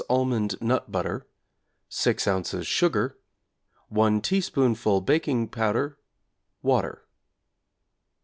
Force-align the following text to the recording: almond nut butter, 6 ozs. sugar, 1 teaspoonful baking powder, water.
almond 0.09 0.59
nut 0.59 0.91
butter, 0.91 1.27
6 1.89 2.25
ozs. 2.25 2.65
sugar, 2.65 3.19
1 3.89 4.19
teaspoonful 4.21 4.99
baking 4.99 5.47
powder, 5.47 5.99
water. 6.63 7.05